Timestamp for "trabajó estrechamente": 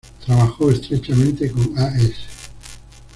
0.25-1.51